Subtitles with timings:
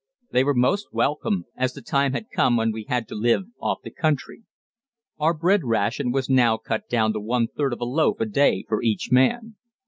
[0.31, 3.81] They were most welcome, as the time had come when we had to live off
[3.83, 4.41] the country.
[5.19, 8.65] Our bread ration was now cut down to one third of a loaf a day
[8.67, 9.57] for each man.